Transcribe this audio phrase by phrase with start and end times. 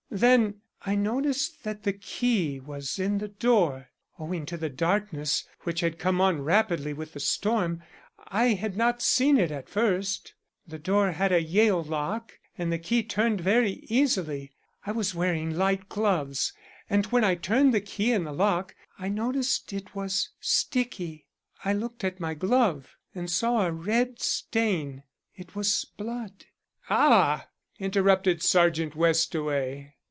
[0.13, 3.91] Then I noticed that the key was in the door.
[4.19, 7.81] Owing to the darkness, which had come on rapidly with the storm,
[8.27, 10.33] I had not seen it at first.
[10.67, 14.51] The door had a Yale lock and the key turned very easily.
[14.85, 16.51] I was wearing light gloves,
[16.89, 21.25] and when I turned the key in the lock I noticed it was sticky.
[21.63, 25.03] I looked at my glove and saw a red stain
[25.37, 26.47] it was blood."
[26.89, 27.47] "Ah!"
[27.79, 29.93] interrupted Sergeant Westaway.